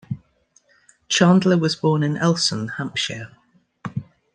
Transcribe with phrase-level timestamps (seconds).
[1.09, 3.37] Chandler was born in Elson, Hampshire.